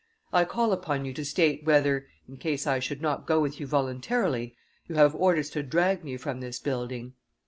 [0.33, 3.67] I call upon you to state whether, in case I should not go with you
[3.67, 4.55] voluntarily,
[4.87, 7.13] you have orders to drag me from this building."